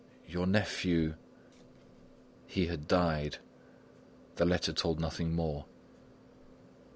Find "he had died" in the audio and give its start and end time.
2.47-3.37